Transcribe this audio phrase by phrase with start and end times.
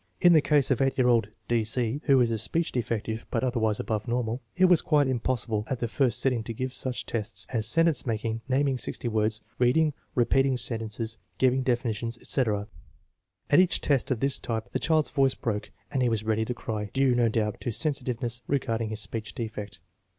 [0.19, 1.63] In the case of 8 year old D.
[1.63, 5.77] C., who is a speech defective but otherwise above normal, it was quite impossible at
[5.77, 10.57] the first sitting to give such tests as sentence making, naming sixty words, reading, repeating
[10.57, 12.67] sentences, giving definitions, etc.;
[13.51, 16.53] at each test of this type the child's voice broke and he was ready to
[16.55, 19.81] cry, due, no doubt, to sensitiveness regarding his speech defect.